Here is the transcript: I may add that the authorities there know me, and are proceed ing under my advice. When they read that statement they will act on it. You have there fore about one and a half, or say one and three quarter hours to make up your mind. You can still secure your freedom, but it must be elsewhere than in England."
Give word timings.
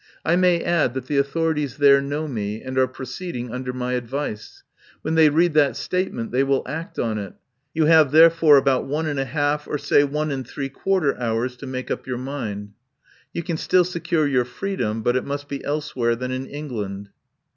I 0.25 0.35
may 0.35 0.63
add 0.63 0.95
that 0.95 1.05
the 1.05 1.19
authorities 1.19 1.77
there 1.77 2.01
know 2.01 2.27
me, 2.27 2.59
and 2.63 2.75
are 2.79 2.87
proceed 2.87 3.35
ing 3.35 3.53
under 3.53 3.71
my 3.71 3.93
advice. 3.93 4.63
When 5.03 5.13
they 5.13 5.29
read 5.29 5.53
that 5.53 5.75
statement 5.75 6.31
they 6.31 6.43
will 6.43 6.67
act 6.67 6.97
on 6.97 7.19
it. 7.19 7.33
You 7.75 7.85
have 7.85 8.11
there 8.11 8.31
fore 8.31 8.57
about 8.57 8.87
one 8.87 9.05
and 9.05 9.19
a 9.19 9.25
half, 9.25 9.67
or 9.67 9.77
say 9.77 10.03
one 10.03 10.31
and 10.31 10.47
three 10.47 10.69
quarter 10.69 11.15
hours 11.19 11.55
to 11.57 11.67
make 11.67 11.91
up 11.91 12.07
your 12.07 12.17
mind. 12.17 12.71
You 13.31 13.43
can 13.43 13.57
still 13.57 13.83
secure 13.83 14.25
your 14.25 14.43
freedom, 14.43 15.03
but 15.03 15.15
it 15.15 15.23
must 15.23 15.47
be 15.47 15.63
elsewhere 15.63 16.15
than 16.15 16.31
in 16.31 16.47
England." 16.47 17.09